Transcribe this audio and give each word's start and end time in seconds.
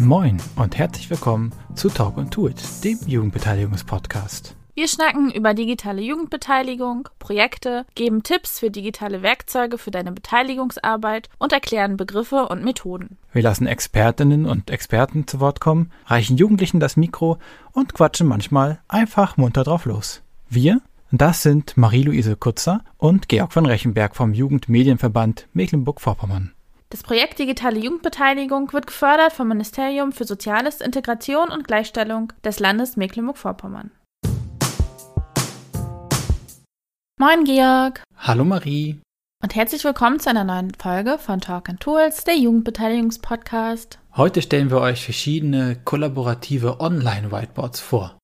Moin 0.00 0.36
und 0.54 0.78
herzlich 0.78 1.10
willkommen 1.10 1.52
zu 1.74 1.88
Talk 1.88 2.18
und 2.18 2.36
Do 2.36 2.46
It, 2.46 2.62
dem 2.84 3.00
Jugendbeteiligungspodcast. 3.04 4.54
Wir 4.76 4.86
schnacken 4.86 5.32
über 5.32 5.54
digitale 5.54 6.00
Jugendbeteiligung, 6.02 7.08
Projekte, 7.18 7.84
geben 7.96 8.22
Tipps 8.22 8.60
für 8.60 8.70
digitale 8.70 9.22
Werkzeuge 9.22 9.76
für 9.76 9.90
deine 9.90 10.12
Beteiligungsarbeit 10.12 11.28
und 11.38 11.52
erklären 11.52 11.96
Begriffe 11.96 12.46
und 12.46 12.62
Methoden. 12.62 13.18
Wir 13.32 13.42
lassen 13.42 13.66
Expertinnen 13.66 14.46
und 14.46 14.70
Experten 14.70 15.26
zu 15.26 15.40
Wort 15.40 15.58
kommen, 15.58 15.90
reichen 16.06 16.36
Jugendlichen 16.36 16.78
das 16.78 16.96
Mikro 16.96 17.38
und 17.72 17.92
quatschen 17.92 18.28
manchmal 18.28 18.78
einfach 18.86 19.36
munter 19.36 19.64
drauf 19.64 19.84
los. 19.84 20.22
Wir, 20.48 20.80
das 21.10 21.42
sind 21.42 21.76
Marie-Louise 21.76 22.36
Kutzer 22.36 22.84
und 22.98 23.28
Georg 23.28 23.52
von 23.52 23.66
Rechenberg 23.66 24.14
vom 24.14 24.32
Jugendmedienverband 24.32 25.48
Mecklenburg-Vorpommern. 25.54 26.52
Das 26.90 27.02
Projekt 27.02 27.38
Digitale 27.38 27.78
Jugendbeteiligung 27.78 28.72
wird 28.72 28.86
gefördert 28.86 29.34
vom 29.34 29.48
Ministerium 29.48 30.10
für 30.10 30.24
Soziales, 30.24 30.80
Integration 30.80 31.50
und 31.50 31.66
Gleichstellung 31.66 32.32
des 32.42 32.60
Landes 32.60 32.96
Mecklenburg-Vorpommern. 32.96 33.90
Moin 37.20 37.44
Georg. 37.44 38.02
Hallo 38.16 38.46
Marie. 38.46 39.02
Und 39.42 39.54
herzlich 39.54 39.84
willkommen 39.84 40.18
zu 40.18 40.30
einer 40.30 40.44
neuen 40.44 40.72
Folge 40.76 41.18
von 41.18 41.42
Talk 41.42 41.68
and 41.68 41.80
Tools, 41.80 42.24
der 42.24 42.38
Jugendbeteiligungspodcast. 42.38 43.98
Heute 44.16 44.40
stellen 44.40 44.70
wir 44.70 44.80
euch 44.80 45.04
verschiedene 45.04 45.78
kollaborative 45.84 46.80
Online-Whiteboards 46.80 47.80
vor. 47.80 48.16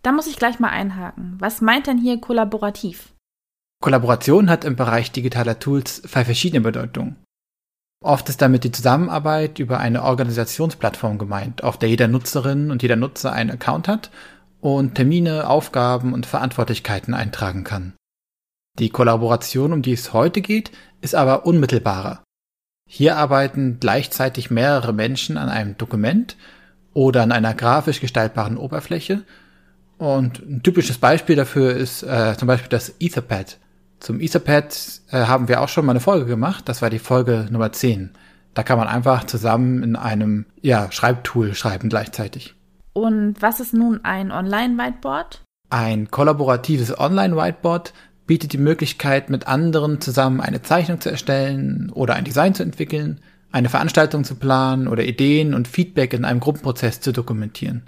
Da 0.00 0.12
muss 0.12 0.26
ich 0.26 0.36
gleich 0.36 0.58
mal 0.58 0.70
einhaken. 0.70 1.36
Was 1.38 1.60
meint 1.60 1.86
denn 1.86 1.98
hier 1.98 2.18
kollaborativ? 2.18 3.12
Kollaboration 3.82 4.48
hat 4.48 4.64
im 4.64 4.74
Bereich 4.74 5.12
digitaler 5.12 5.58
Tools 5.58 6.00
zwei 6.00 6.24
verschiedene 6.24 6.62
Bedeutungen. 6.62 7.16
Oft 8.02 8.28
ist 8.28 8.42
damit 8.42 8.64
die 8.64 8.72
Zusammenarbeit 8.72 9.58
über 9.58 9.80
eine 9.80 10.02
Organisationsplattform 10.02 11.18
gemeint, 11.18 11.64
auf 11.64 11.78
der 11.78 11.88
jeder 11.88 12.08
Nutzerin 12.08 12.70
und 12.70 12.82
jeder 12.82 12.96
Nutzer 12.96 13.32
einen 13.32 13.50
Account 13.50 13.88
hat 13.88 14.10
und 14.60 14.94
Termine, 14.94 15.48
Aufgaben 15.48 16.12
und 16.12 16.26
Verantwortlichkeiten 16.26 17.14
eintragen 17.14 17.64
kann. 17.64 17.94
Die 18.78 18.90
Kollaboration, 18.90 19.72
um 19.72 19.82
die 19.82 19.92
es 19.92 20.12
heute 20.12 20.42
geht, 20.42 20.70
ist 21.00 21.14
aber 21.14 21.46
unmittelbarer. 21.46 22.22
Hier 22.88 23.16
arbeiten 23.16 23.78
gleichzeitig 23.80 24.50
mehrere 24.50 24.92
Menschen 24.92 25.38
an 25.38 25.48
einem 25.48 25.76
Dokument 25.76 26.36
oder 26.92 27.22
an 27.22 27.32
einer 27.32 27.54
grafisch 27.54 28.00
gestaltbaren 28.00 28.58
Oberfläche. 28.58 29.22
Und 29.98 30.38
ein 30.40 30.62
typisches 30.62 30.98
Beispiel 30.98 31.36
dafür 31.36 31.74
ist 31.74 32.02
äh, 32.02 32.36
zum 32.38 32.46
Beispiel 32.46 32.68
das 32.68 32.94
Etherpad, 33.00 33.58
zum 34.00 34.20
Etherpad 34.20 35.00
äh, 35.10 35.26
haben 35.26 35.48
wir 35.48 35.60
auch 35.60 35.68
schon 35.68 35.86
mal 35.86 35.92
eine 35.92 36.00
Folge 36.00 36.26
gemacht. 36.26 36.68
Das 36.68 36.82
war 36.82 36.90
die 36.90 36.98
Folge 36.98 37.48
Nummer 37.50 37.72
10. 37.72 38.10
Da 38.54 38.62
kann 38.62 38.78
man 38.78 38.88
einfach 38.88 39.24
zusammen 39.24 39.82
in 39.82 39.96
einem 39.96 40.46
ja, 40.62 40.90
Schreibtool 40.90 41.54
schreiben 41.54 41.88
gleichzeitig. 41.88 42.54
Und 42.92 43.36
was 43.40 43.60
ist 43.60 43.74
nun 43.74 44.00
ein 44.04 44.32
Online-Whiteboard? 44.32 45.42
Ein 45.68 46.10
kollaboratives 46.10 46.98
Online-Whiteboard 46.98 47.92
bietet 48.26 48.52
die 48.52 48.58
Möglichkeit, 48.58 49.28
mit 49.28 49.46
anderen 49.46 50.00
zusammen 50.00 50.40
eine 50.40 50.62
Zeichnung 50.62 51.00
zu 51.00 51.10
erstellen 51.10 51.90
oder 51.92 52.14
ein 52.14 52.24
Design 52.24 52.54
zu 52.54 52.62
entwickeln, 52.62 53.20
eine 53.52 53.68
Veranstaltung 53.68 54.24
zu 54.24 54.36
planen 54.36 54.88
oder 54.88 55.04
Ideen 55.04 55.54
und 55.54 55.68
Feedback 55.68 56.12
in 56.14 56.24
einem 56.24 56.40
Gruppenprozess 56.40 57.00
zu 57.00 57.12
dokumentieren. 57.12 57.82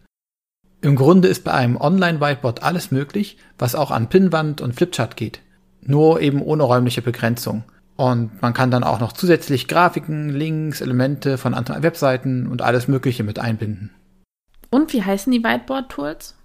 Im 0.81 0.97
Grunde 0.97 1.29
ist 1.29 1.45
bei 1.45 1.53
einem 1.53 1.77
Online-Whiteboard 1.77 2.63
alles 2.63 2.91
möglich, 2.91 3.39
was 3.59 3.75
auch 3.75 3.91
an 3.91 4.09
Pinnwand 4.09 4.61
und 4.61 4.75
Flipchart 4.75 5.17
geht 5.17 5.41
nur 5.89 6.21
eben 6.21 6.43
ohne 6.43 6.63
räumliche 6.63 7.03
Begrenzung. 7.03 7.65
Und 7.97 8.41
man 8.43 8.55
kann 8.55 8.71
dann 8.71 8.85
auch 8.85 9.01
noch 9.01 9.13
zusätzlich 9.13 9.67
Grafiken, 9.67 10.29
Links, 10.29 10.81
Elemente 10.81 11.39
von 11.39 11.55
anderen 11.55 11.83
Webseiten 11.83 12.47
und 12.47 12.63
alles 12.63 12.87
Mögliche 12.87 13.25
mit 13.25 13.41
einbinden. 13.41 13.91
Und 14.71 14.93
wie 14.93 15.03
heißen 15.03 15.33
die 15.33 15.43
Whiteboard-Tools? 15.43 16.37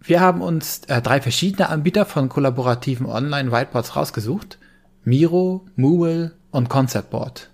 Wir 0.00 0.20
haben 0.20 0.42
uns 0.42 0.82
äh, 0.88 1.00
drei 1.00 1.20
verschiedene 1.20 1.70
Anbieter 1.70 2.04
von 2.04 2.28
kollaborativen 2.28 3.06
Online-Whiteboards 3.06 3.96
rausgesucht. 3.96 4.58
Miro, 5.04 5.66
Moodle 5.74 6.32
und 6.50 6.68
Conceptboard. 6.68 7.50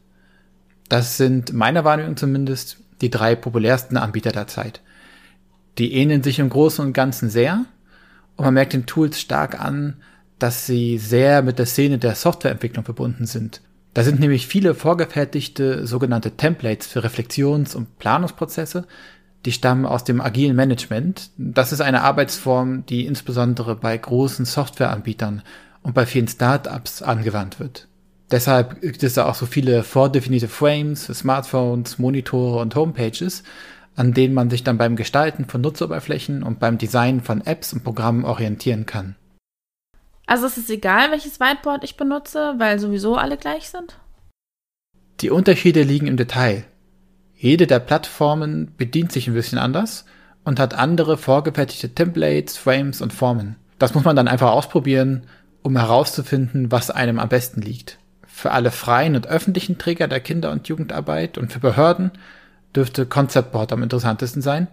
Das 0.88 1.16
sind 1.16 1.52
meiner 1.52 1.84
Wahrnehmung 1.84 2.16
zumindest 2.16 2.78
die 3.00 3.10
drei 3.10 3.34
populärsten 3.36 3.96
Anbieter 3.96 4.32
der 4.32 4.48
Zeit. 4.48 4.82
Die 5.78 5.94
ähneln 5.94 6.22
sich 6.22 6.38
im 6.38 6.48
Großen 6.48 6.84
und 6.84 6.92
Ganzen 6.92 7.30
sehr 7.30 7.64
und 8.36 8.44
man 8.44 8.54
merkt 8.54 8.72
den 8.72 8.86
Tools 8.86 9.20
stark 9.20 9.60
an, 9.60 9.96
dass 10.38 10.66
sie 10.66 10.98
sehr 10.98 11.42
mit 11.42 11.58
der 11.58 11.66
Szene 11.66 11.98
der 11.98 12.14
Softwareentwicklung 12.14 12.84
verbunden 12.84 13.26
sind. 13.26 13.60
Da 13.94 14.04
sind 14.04 14.20
nämlich 14.20 14.46
viele 14.46 14.74
vorgefertigte 14.74 15.86
sogenannte 15.86 16.32
Templates 16.32 16.86
für 16.86 17.02
Reflexions- 17.02 17.74
und 17.74 17.98
Planungsprozesse, 17.98 18.86
die 19.44 19.52
stammen 19.52 19.86
aus 19.86 20.04
dem 20.04 20.20
agilen 20.20 20.56
Management. 20.56 21.30
Das 21.36 21.72
ist 21.72 21.80
eine 21.80 22.02
Arbeitsform, 22.02 22.84
die 22.86 23.06
insbesondere 23.06 23.76
bei 23.76 23.96
großen 23.96 24.44
Softwareanbietern 24.44 25.42
und 25.82 25.94
bei 25.94 26.06
vielen 26.06 26.28
Startups 26.28 27.02
angewandt 27.02 27.60
wird. 27.60 27.88
Deshalb 28.30 28.82
gibt 28.82 29.02
es 29.02 29.14
da 29.14 29.24
auch 29.26 29.34
so 29.34 29.46
viele 29.46 29.82
vordefinierte 29.82 30.48
Frames 30.48 31.06
für 31.06 31.14
Smartphones, 31.14 31.98
Monitore 31.98 32.60
und 32.60 32.74
Homepages, 32.74 33.42
an 33.96 34.12
denen 34.12 34.34
man 34.34 34.50
sich 34.50 34.62
dann 34.64 34.76
beim 34.78 34.96
Gestalten 34.96 35.46
von 35.46 35.60
Nutzeroberflächen 35.60 36.42
und 36.42 36.60
beim 36.60 36.78
Design 36.78 37.20
von 37.22 37.44
Apps 37.44 37.72
und 37.72 37.84
Programmen 37.84 38.24
orientieren 38.24 38.86
kann. 38.86 39.16
Also 40.28 40.46
es 40.46 40.58
ist 40.58 40.68
egal, 40.68 41.10
welches 41.10 41.40
Whiteboard 41.40 41.84
ich 41.84 41.96
benutze, 41.96 42.54
weil 42.58 42.78
sowieso 42.78 43.16
alle 43.16 43.38
gleich 43.38 43.70
sind? 43.70 43.98
Die 45.20 45.30
Unterschiede 45.30 45.82
liegen 45.82 46.06
im 46.06 46.18
Detail. 46.18 46.64
Jede 47.34 47.66
der 47.66 47.78
Plattformen 47.78 48.74
bedient 48.76 49.10
sich 49.10 49.26
ein 49.26 49.32
bisschen 49.32 49.58
anders 49.58 50.04
und 50.44 50.60
hat 50.60 50.74
andere 50.74 51.16
vorgefertigte 51.16 51.94
Templates, 51.94 52.58
Frames 52.58 53.00
und 53.00 53.14
Formen. 53.14 53.56
Das 53.78 53.94
muss 53.94 54.04
man 54.04 54.16
dann 54.16 54.28
einfach 54.28 54.50
ausprobieren, 54.52 55.22
um 55.62 55.78
herauszufinden, 55.78 56.70
was 56.70 56.90
einem 56.90 57.18
am 57.18 57.30
besten 57.30 57.62
liegt. 57.62 57.98
Für 58.26 58.50
alle 58.50 58.70
freien 58.70 59.16
und 59.16 59.28
öffentlichen 59.28 59.78
Träger 59.78 60.08
der 60.08 60.20
Kinder- 60.20 60.52
und 60.52 60.68
Jugendarbeit 60.68 61.38
und 61.38 61.54
für 61.54 61.58
Behörden 61.58 62.10
dürfte 62.76 63.06
Conceptboard 63.06 63.72
am 63.72 63.82
interessantesten 63.82 64.42
sein, 64.42 64.68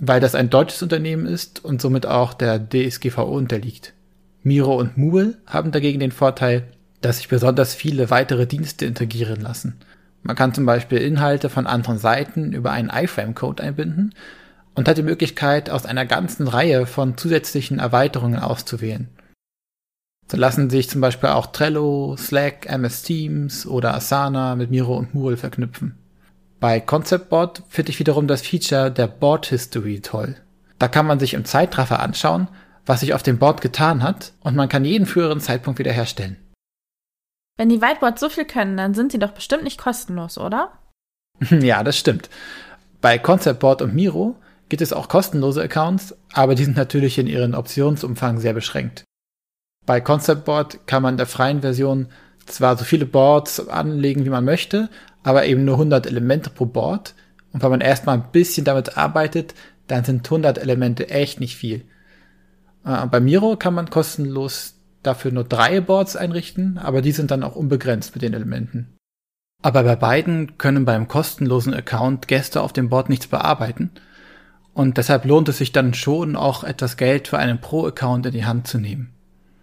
weil 0.00 0.18
das 0.18 0.34
ein 0.34 0.50
deutsches 0.50 0.82
Unternehmen 0.82 1.26
ist 1.26 1.64
und 1.64 1.80
somit 1.80 2.04
auch 2.04 2.34
der 2.34 2.58
DSGVO 2.58 3.22
unterliegt. 3.22 3.94
Miro 4.42 4.76
und 4.76 4.96
Moodle 4.96 5.38
haben 5.46 5.70
dagegen 5.70 6.00
den 6.00 6.12
Vorteil, 6.12 6.64
dass 7.00 7.18
sich 7.18 7.28
besonders 7.28 7.74
viele 7.74 8.10
weitere 8.10 8.46
Dienste 8.46 8.86
integrieren 8.86 9.40
lassen. 9.40 9.76
Man 10.22 10.36
kann 10.36 10.54
zum 10.54 10.66
Beispiel 10.66 10.98
Inhalte 10.98 11.48
von 11.48 11.66
anderen 11.66 11.98
Seiten 11.98 12.52
über 12.52 12.70
einen 12.70 12.90
iFrame-Code 12.90 13.62
einbinden 13.62 14.14
und 14.74 14.88
hat 14.88 14.98
die 14.98 15.02
Möglichkeit, 15.02 15.68
aus 15.68 15.84
einer 15.84 16.06
ganzen 16.06 16.48
Reihe 16.48 16.86
von 16.86 17.16
zusätzlichen 17.16 17.78
Erweiterungen 17.78 18.38
auszuwählen. 18.38 19.08
So 20.30 20.36
lassen 20.36 20.70
sich 20.70 20.88
zum 20.88 21.00
Beispiel 21.00 21.30
auch 21.30 21.46
Trello, 21.46 22.16
Slack, 22.16 22.66
MS 22.66 23.02
Teams 23.02 23.66
oder 23.66 23.94
Asana 23.94 24.54
mit 24.54 24.70
Miro 24.70 24.96
und 24.96 25.14
Moodle 25.14 25.36
verknüpfen. 25.36 25.96
Bei 26.58 26.80
Conceptboard 26.80 27.64
finde 27.68 27.90
ich 27.90 27.98
wiederum 27.98 28.28
das 28.28 28.42
Feature 28.42 28.90
der 28.90 29.08
Board 29.08 29.46
History 29.46 30.00
toll. 30.00 30.36
Da 30.78 30.88
kann 30.88 31.06
man 31.06 31.18
sich 31.18 31.34
im 31.34 31.44
Zeitraffer 31.44 32.00
anschauen, 32.00 32.48
was 32.86 33.00
sich 33.00 33.14
auf 33.14 33.22
dem 33.22 33.38
Board 33.38 33.60
getan 33.60 34.02
hat 34.02 34.32
und 34.40 34.56
man 34.56 34.68
kann 34.68 34.84
jeden 34.84 35.06
früheren 35.06 35.40
Zeitpunkt 35.40 35.78
wiederherstellen. 35.78 36.36
Wenn 37.56 37.68
die 37.68 37.82
Whiteboards 37.82 38.20
so 38.20 38.28
viel 38.28 38.44
können, 38.44 38.76
dann 38.76 38.94
sind 38.94 39.12
sie 39.12 39.18
doch 39.18 39.32
bestimmt 39.32 39.64
nicht 39.64 39.78
kostenlos, 39.78 40.38
oder? 40.38 40.72
ja, 41.50 41.84
das 41.84 41.98
stimmt. 41.98 42.30
Bei 43.00 43.18
Conceptboard 43.18 43.82
und 43.82 43.94
Miro 43.94 44.36
gibt 44.68 44.82
es 44.82 44.92
auch 44.92 45.08
kostenlose 45.08 45.62
Accounts, 45.62 46.16
aber 46.32 46.54
die 46.54 46.64
sind 46.64 46.76
natürlich 46.76 47.18
in 47.18 47.26
ihren 47.26 47.54
Optionsumfang 47.54 48.38
sehr 48.38 48.54
beschränkt. 48.54 49.04
Bei 49.84 50.00
Conceptboard 50.00 50.86
kann 50.86 51.02
man 51.02 51.14
in 51.14 51.18
der 51.18 51.26
freien 51.26 51.60
Version 51.60 52.08
zwar 52.46 52.76
so 52.76 52.84
viele 52.84 53.06
Boards 53.06 53.68
anlegen, 53.68 54.24
wie 54.24 54.30
man 54.30 54.44
möchte, 54.44 54.88
aber 55.22 55.46
eben 55.46 55.64
nur 55.64 55.74
100 55.74 56.06
Elemente 56.06 56.50
pro 56.50 56.66
Board. 56.66 57.14
Und 57.52 57.62
wenn 57.62 57.70
man 57.70 57.80
erstmal 57.80 58.16
ein 58.16 58.30
bisschen 58.32 58.64
damit 58.64 58.96
arbeitet, 58.96 59.54
dann 59.88 60.04
sind 60.04 60.24
100 60.26 60.58
Elemente 60.58 61.10
echt 61.10 61.40
nicht 61.40 61.56
viel. 61.56 61.84
Äh, 62.84 63.06
bei 63.06 63.20
Miro 63.20 63.56
kann 63.56 63.74
man 63.74 63.90
kostenlos 63.90 64.74
dafür 65.02 65.32
nur 65.32 65.44
drei 65.44 65.80
Boards 65.80 66.16
einrichten, 66.16 66.78
aber 66.78 67.02
die 67.02 67.12
sind 67.12 67.30
dann 67.30 67.42
auch 67.42 67.56
unbegrenzt 67.56 68.14
mit 68.14 68.22
den 68.22 68.34
Elementen. 68.34 68.96
Aber 69.62 69.82
bei 69.82 69.96
beiden 69.96 70.58
können 70.58 70.84
beim 70.84 71.08
kostenlosen 71.08 71.74
Account 71.74 72.28
Gäste 72.28 72.60
auf 72.60 72.72
dem 72.72 72.88
Board 72.88 73.08
nichts 73.08 73.26
bearbeiten 73.26 73.90
und 74.74 74.96
deshalb 74.96 75.24
lohnt 75.24 75.48
es 75.48 75.58
sich 75.58 75.72
dann 75.72 75.94
schon 75.94 76.36
auch 76.36 76.64
etwas 76.64 76.96
Geld 76.96 77.28
für 77.28 77.38
einen 77.38 77.60
Pro-Account 77.60 78.26
in 78.26 78.32
die 78.32 78.44
Hand 78.44 78.66
zu 78.66 78.78
nehmen. 78.78 79.12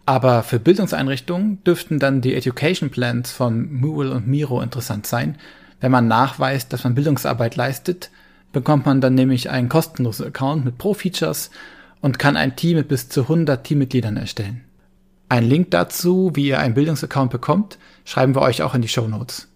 Aber 0.05 0.43
für 0.43 0.59
Bildungseinrichtungen 0.59 1.63
dürften 1.63 1.99
dann 1.99 2.21
die 2.21 2.35
Education 2.35 2.89
Plans 2.89 3.31
von 3.31 3.71
Moodle 3.71 4.11
und 4.11 4.27
Miro 4.27 4.61
interessant 4.61 5.05
sein. 5.05 5.37
Wenn 5.79 5.91
man 5.91 6.07
nachweist, 6.07 6.73
dass 6.73 6.83
man 6.83 6.95
Bildungsarbeit 6.95 7.55
leistet, 7.55 8.09
bekommt 8.51 8.85
man 8.85 9.01
dann 9.01 9.15
nämlich 9.15 9.49
einen 9.49 9.69
kostenlosen 9.69 10.25
Account 10.25 10.65
mit 10.65 10.77
Pro-Features 10.77 11.51
und 12.01 12.19
kann 12.19 12.37
ein 12.37 12.55
Team 12.55 12.77
mit 12.77 12.87
bis 12.87 13.09
zu 13.09 13.23
100 13.23 13.63
Teammitgliedern 13.63 14.17
erstellen. 14.17 14.63
Ein 15.27 15.43
Link 15.43 15.71
dazu, 15.71 16.31
wie 16.33 16.47
ihr 16.47 16.59
einen 16.59 16.73
Bildungsaccount 16.73 17.31
bekommt, 17.31 17.77
schreiben 18.05 18.35
wir 18.35 18.41
euch 18.41 18.63
auch 18.63 18.73
in 18.73 18.81
die 18.81 18.87
Show 18.87 19.07
Notes. 19.07 19.47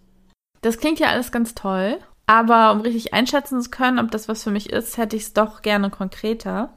Das 0.61 0.77
klingt 0.77 0.99
ja 0.99 1.07
alles 1.07 1.31
ganz 1.31 1.55
toll. 1.55 1.97
Aber 2.25 2.71
um 2.71 2.81
richtig 2.81 3.13
einschätzen 3.13 3.61
zu 3.61 3.69
können, 3.69 3.99
ob 3.99 4.11
das 4.11 4.29
was 4.29 4.43
für 4.43 4.51
mich 4.51 4.69
ist, 4.69 4.97
hätte 4.97 5.15
ich 5.15 5.23
es 5.23 5.33
doch 5.33 5.61
gerne 5.61 5.89
konkreter. 5.89 6.69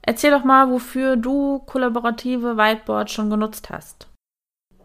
Erzähl 0.00 0.30
doch 0.30 0.44
mal, 0.44 0.70
wofür 0.70 1.16
du 1.16 1.58
kollaborative 1.60 2.56
Whiteboards 2.56 3.12
schon 3.12 3.30
genutzt 3.30 3.70
hast. 3.70 4.06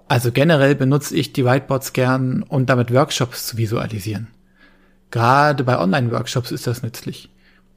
Also 0.08 0.32
generell 0.32 0.76
benutze 0.76 1.16
ich 1.16 1.34
die 1.34 1.46
Whiteboards 1.46 1.94
gern, 1.94 2.44
um 2.44 2.66
damit 2.66 2.94
Workshops 2.94 3.48
zu 3.48 3.58
visualisieren. 3.58 4.28
Gerade 5.12 5.64
bei 5.64 5.80
Online-Workshops 5.80 6.52
ist 6.52 6.68
das 6.68 6.84
nützlich. 6.84 7.30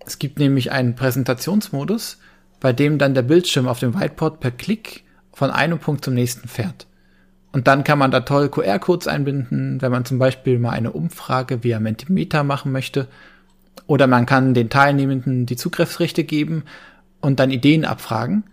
Es 0.06 0.18
gibt 0.18 0.38
nämlich 0.38 0.72
einen 0.72 0.94
Präsentationsmodus, 0.94 2.18
bei 2.60 2.72
dem 2.72 2.98
dann 2.98 3.14
der 3.14 3.22
Bildschirm 3.22 3.68
auf 3.68 3.78
dem 3.78 3.98
Whiteboard 3.98 4.40
per 4.40 4.50
Klick 4.50 5.04
von 5.32 5.50
einem 5.50 5.78
Punkt 5.78 6.04
zum 6.04 6.14
nächsten 6.14 6.48
fährt. 6.48 6.86
Und 7.52 7.66
dann 7.66 7.84
kann 7.84 7.98
man 7.98 8.10
da 8.10 8.20
toll 8.20 8.48
QR-Codes 8.48 9.08
einbinden, 9.08 9.80
wenn 9.82 9.92
man 9.92 10.04
zum 10.04 10.18
Beispiel 10.18 10.58
mal 10.58 10.70
eine 10.70 10.92
Umfrage 10.92 11.62
via 11.62 11.80
Mentimeter 11.80 12.44
machen 12.44 12.72
möchte. 12.72 13.08
Oder 13.86 14.06
man 14.06 14.26
kann 14.26 14.54
den 14.54 14.70
Teilnehmenden 14.70 15.44
die 15.44 15.56
Zugriffsrechte 15.56 16.24
geben 16.24 16.64
und 17.20 17.40
dann 17.40 17.50
Ideen 17.50 17.84
abfragen. 17.84 18.44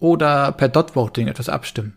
Oder 0.00 0.52
per 0.52 0.68
Dot-Voting 0.68 1.28
etwas 1.28 1.48
abstimmen. 1.48 1.94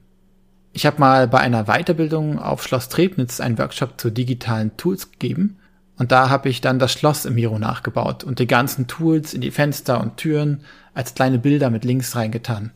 Ich 0.73 0.85
habe 0.85 0.99
mal 0.99 1.27
bei 1.27 1.39
einer 1.39 1.65
Weiterbildung 1.65 2.39
auf 2.39 2.63
Schloss 2.63 2.89
Trebnitz 2.89 3.39
einen 3.39 3.57
Workshop 3.57 3.99
zu 3.99 4.11
digitalen 4.11 4.75
Tools 4.77 5.11
gegeben. 5.11 5.57
Und 6.03 6.11
da 6.11 6.29
habe 6.29 6.49
ich 6.49 6.59
dann 6.59 6.79
das 6.79 6.91
Schloss 6.91 7.23
im 7.23 7.35
Miro 7.35 7.57
nachgebaut 7.57 8.25
und 8.25 8.39
die 8.39 8.45
ganzen 8.45 8.87
Tools 8.87 9.33
in 9.33 9.39
die 9.39 9.51
Fenster 9.51 10.01
und 10.01 10.17
Türen 10.17 10.65
als 10.93 11.15
kleine 11.15 11.39
Bilder 11.39 11.69
mit 11.69 11.85
Links 11.85 12.17
reingetan. 12.17 12.71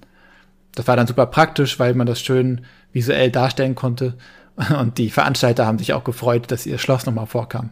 Das 0.75 0.87
war 0.87 0.95
dann 0.95 1.07
super 1.07 1.25
praktisch, 1.25 1.77
weil 1.77 1.93
man 1.93 2.07
das 2.07 2.21
schön 2.21 2.61
visuell 2.93 3.29
darstellen 3.29 3.75
konnte. 3.75 4.13
Und 4.79 4.97
die 4.97 5.09
Veranstalter 5.09 5.65
haben 5.65 5.77
sich 5.77 5.91
auch 5.91 6.05
gefreut, 6.05 6.49
dass 6.49 6.65
ihr 6.65 6.77
Schloss 6.77 7.05
nochmal 7.05 7.25
vorkam. 7.25 7.71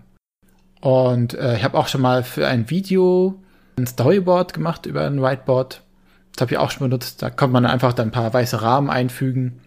Und 0.82 1.36
äh, 1.36 1.56
ich 1.56 1.64
habe 1.64 1.78
auch 1.78 1.88
schon 1.88 2.02
mal 2.02 2.24
für 2.24 2.46
ein 2.48 2.70
Video 2.70 3.42
ein 3.78 3.88
Storyboard 3.88 4.54
gemacht 4.54 4.86
über 4.86 5.06
ein 5.06 5.22
Whiteboard. 5.22 5.84
Das 6.34 6.42
habe 6.42 6.52
ich 6.52 6.58
auch 6.58 6.72
schon 6.72 6.90
benutzt. 6.90 7.22
Da 7.22 7.30
konnte 7.30 7.54
man 7.54 7.66
einfach 7.66 7.94
dann 7.94 8.10
ein 8.10 8.12
paar 8.12 8.34
weiße 8.34 8.62
Rahmen 8.62 8.90
einfügen, 8.90 9.62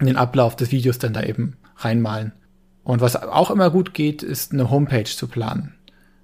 in 0.00 0.06
den 0.06 0.16
Ablauf 0.16 0.56
des 0.56 0.72
Videos 0.72 0.98
dann 0.98 1.12
da 1.12 1.22
eben 1.22 1.58
reinmalen. 1.76 2.32
Und 2.84 3.00
was 3.00 3.16
auch 3.16 3.50
immer 3.50 3.70
gut 3.70 3.94
geht, 3.94 4.22
ist 4.22 4.52
eine 4.52 4.70
Homepage 4.70 5.04
zu 5.04 5.28
planen. 5.28 5.74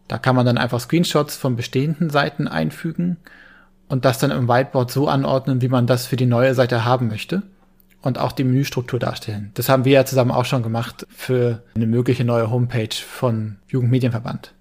Da 0.09 0.19
kann 0.19 0.35
man 0.35 0.47
dann 0.47 0.59
einfach 0.59 0.81
Screenshots 0.81 1.37
von 1.37 1.57
bestehenden 1.57 2.11
Seiten 2.11 2.49
einfügen 2.49 3.19
und 3.89 4.05
das 4.05 4.19
dann 4.19 4.31
im 4.31 4.49
Whiteboard 4.49 4.91
so 4.91 5.09
anordnen, 5.09 5.61
wie 5.61 5.69
man 5.69 5.87
das 5.87 6.07
für 6.07 6.17
die 6.17 6.27
neue 6.27 6.55
Seite 6.55 6.85
haben 6.85 7.09
möchte 7.09 7.43
und 8.03 8.19
auch 8.19 8.33
die 8.33 8.45
Menüstruktur 8.45 8.99
darstellen. 8.99 9.51
Das 9.55 9.69
haben 9.69 9.85
wir 9.85 9.93
ja 9.93 10.05
zusammen 10.05 10.31
auch 10.31 10.45
schon 10.45 10.63
gemacht 10.63 11.07
für 11.11 11.63
eine 11.75 11.87
mögliche 11.87 12.25
neue 12.25 12.51
Homepage 12.51 12.95
von 12.95 13.59
Jugendmedienverband. 13.69 14.55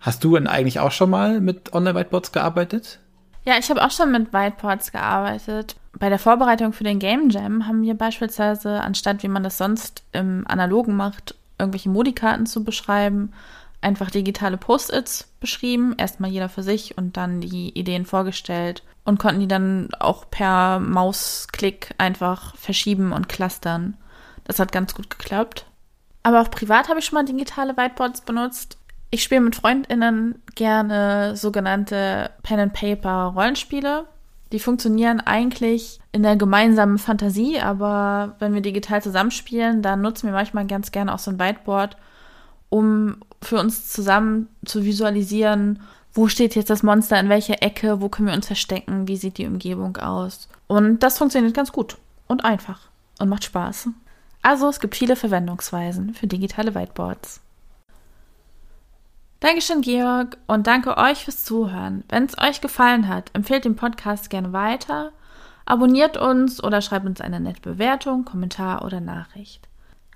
Hast 0.00 0.22
du 0.22 0.34
denn 0.34 0.46
eigentlich 0.46 0.80
auch 0.80 0.92
schon 0.92 1.10
mal 1.10 1.40
mit 1.40 1.72
Online-Whiteboards 1.72 2.32
gearbeitet? 2.32 3.00
Ja, 3.44 3.54
ich 3.58 3.70
habe 3.70 3.82
auch 3.82 3.90
schon 3.90 4.12
mit 4.12 4.32
Whiteboards 4.32 4.92
gearbeitet. 4.92 5.76
Bei 5.98 6.08
der 6.08 6.18
Vorbereitung 6.18 6.72
für 6.72 6.84
den 6.84 6.98
Game 6.98 7.30
Jam 7.30 7.66
haben 7.66 7.82
wir 7.82 7.94
beispielsweise, 7.94 8.80
anstatt 8.80 9.22
wie 9.22 9.28
man 9.28 9.42
das 9.42 9.58
sonst 9.58 10.02
im 10.12 10.44
Analogen 10.46 10.96
macht, 10.96 11.34
irgendwelche 11.58 11.88
Modikarten 11.88 12.46
zu 12.46 12.64
beschreiben, 12.64 13.32
einfach 13.80 14.10
digitale 14.10 14.56
Post-its 14.56 15.28
beschrieben, 15.40 15.94
erstmal 15.96 16.30
jeder 16.30 16.48
für 16.48 16.62
sich 16.62 16.98
und 16.98 17.16
dann 17.16 17.40
die 17.40 17.78
Ideen 17.78 18.06
vorgestellt 18.06 18.82
und 19.04 19.18
konnten 19.18 19.40
die 19.40 19.48
dann 19.48 19.90
auch 20.00 20.30
per 20.30 20.80
Mausklick 20.80 21.94
einfach 21.98 22.56
verschieben 22.56 23.12
und 23.12 23.28
clustern. 23.28 23.96
Das 24.44 24.58
hat 24.58 24.72
ganz 24.72 24.94
gut 24.94 25.10
geklappt. 25.10 25.66
Aber 26.22 26.40
auch 26.40 26.50
privat 26.50 26.88
habe 26.88 26.98
ich 26.98 27.04
schon 27.04 27.16
mal 27.16 27.24
digitale 27.24 27.76
Whiteboards 27.76 28.22
benutzt. 28.22 28.78
Ich 29.10 29.22
spiele 29.22 29.42
mit 29.42 29.54
Freundinnen 29.54 30.42
gerne 30.54 31.36
sogenannte 31.36 32.30
Pen 32.42 32.58
and 32.58 32.72
Paper 32.72 33.32
Rollenspiele. 33.36 34.06
Die 34.52 34.58
funktionieren 34.60 35.20
eigentlich 35.20 36.00
in 36.12 36.22
der 36.22 36.36
gemeinsamen 36.36 36.98
Fantasie, 36.98 37.58
aber 37.58 38.36
wenn 38.38 38.54
wir 38.54 38.60
digital 38.60 39.02
zusammenspielen, 39.02 39.82
dann 39.82 40.00
nutzen 40.00 40.26
wir 40.26 40.32
manchmal 40.32 40.66
ganz 40.66 40.92
gerne 40.92 41.12
auch 41.12 41.18
so 41.18 41.30
ein 41.30 41.40
Whiteboard, 41.40 41.96
um 42.68 43.16
für 43.42 43.58
uns 43.58 43.88
zusammen 43.88 44.48
zu 44.64 44.84
visualisieren, 44.84 45.80
wo 46.12 46.28
steht 46.28 46.54
jetzt 46.54 46.70
das 46.70 46.82
Monster 46.82 47.18
in 47.18 47.28
welcher 47.28 47.62
Ecke, 47.62 48.00
wo 48.00 48.08
können 48.08 48.28
wir 48.28 48.34
uns 48.34 48.46
verstecken, 48.46 49.08
wie 49.08 49.16
sieht 49.16 49.38
die 49.38 49.46
Umgebung 49.46 49.96
aus. 49.96 50.48
Und 50.68 51.02
das 51.02 51.18
funktioniert 51.18 51.54
ganz 51.54 51.72
gut 51.72 51.96
und 52.28 52.44
einfach 52.44 52.88
und 53.18 53.28
macht 53.28 53.44
Spaß. 53.44 53.88
Also 54.42 54.68
es 54.68 54.78
gibt 54.78 54.94
viele 54.94 55.16
Verwendungsweisen 55.16 56.14
für 56.14 56.26
digitale 56.26 56.74
Whiteboards. 56.74 57.40
Dankeschön, 59.44 59.82
Georg, 59.82 60.38
und 60.46 60.66
danke 60.66 60.96
euch 60.96 61.26
fürs 61.26 61.44
Zuhören. 61.44 62.02
Wenn 62.08 62.24
es 62.24 62.38
euch 62.38 62.62
gefallen 62.62 63.08
hat, 63.08 63.28
empfehlt 63.34 63.66
den 63.66 63.76
Podcast 63.76 64.30
gerne 64.30 64.54
weiter, 64.54 65.12
abonniert 65.66 66.16
uns 66.16 66.64
oder 66.64 66.80
schreibt 66.80 67.04
uns 67.04 67.20
eine 67.20 67.40
nette 67.40 67.60
Bewertung, 67.60 68.24
Kommentar 68.24 68.86
oder 68.86 69.02
Nachricht. 69.02 69.68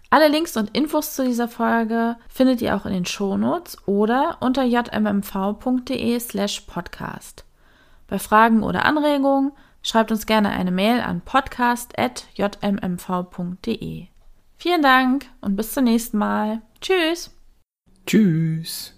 Alle 0.08 0.28
Links 0.28 0.56
und 0.56 0.74
Infos 0.74 1.14
zu 1.14 1.26
dieser 1.26 1.46
Folge 1.46 2.16
findet 2.30 2.62
ihr 2.62 2.74
auch 2.74 2.86
in 2.86 2.94
den 2.94 3.04
Shownotes 3.04 3.86
oder 3.86 4.38
unter 4.40 4.64
jmmv.de 4.64 6.20
slash 6.20 6.62
podcast. 6.62 7.44
Bei 8.06 8.18
Fragen 8.18 8.62
oder 8.62 8.86
Anregungen 8.86 9.52
schreibt 9.82 10.10
uns 10.10 10.24
gerne 10.24 10.48
eine 10.48 10.70
Mail 10.70 11.02
an 11.02 11.20
podcast.jmmv.de. 11.20 14.06
Vielen 14.56 14.82
Dank 14.82 15.26
und 15.42 15.54
bis 15.54 15.74
zum 15.74 15.84
nächsten 15.84 16.16
Mal. 16.16 16.62
Tschüss. 16.80 17.30
Tschüss. 18.06 18.97